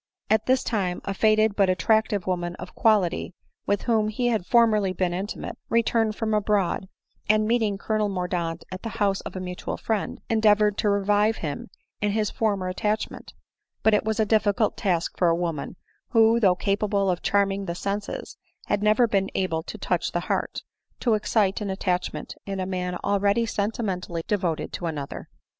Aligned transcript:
At 0.31 0.47
this 0.47 0.63
time 0.63 0.99
a 1.05 1.13
faded 1.13 1.55
but 1.55 1.69
attractive 1.69 2.25
woman 2.25 2.55
of 2.55 2.73
quality, 2.73 3.35
with 3.67 3.83
whom 3.83 4.07
be 4.07 4.25
had 4.29 4.47
formerly 4.47 4.93
been 4.93 5.13
intimate, 5.13 5.59
returned 5.69 6.15
from 6.15 6.33
abroad, 6.33 6.89
and 7.29 7.47
meeting 7.47 7.77
Colonel 7.77 8.09
Mordaunt 8.09 8.63
at 8.71 8.81
the 8.81 8.97
house 8.97 9.21
of 9.21 9.35
a 9.35 9.39
mutual 9.39 9.77
friend, 9.77 10.19
endeavored 10.27 10.75
to 10.79 10.89
revive 10.89 11.43
in 11.43 11.69
him 11.69 11.69
his 12.13 12.31
former 12.31 12.67
attachment; 12.67 13.35
but 13.83 13.93
it 13.93 14.03
was 14.03 14.19
a 14.19 14.25
difficult 14.25 14.75
task 14.75 15.19
for 15.19 15.27
a 15.27 15.35
woman, 15.35 15.75
who, 16.09 16.39
though 16.39 16.55
capable 16.55 17.07
of 17.11 17.21
charming 17.21 17.65
the 17.67 17.75
senses, 17.75 18.37
had 18.65 18.81
never 18.81 19.05
been 19.07 19.29
able 19.35 19.61
to 19.61 19.77
touch 19.77 20.13
the 20.13 20.21
heart, 20.21 20.63
to 20.99 21.13
excite 21.13 21.61
an 21.61 21.69
attachment 21.69 22.33
in 22.47 22.59
a 22.59 22.65
man 22.65 22.95
already 23.03 23.45
sentimentally 23.45 24.23
devoted 24.27 24.73
to 24.73 24.87
another. 24.87 25.29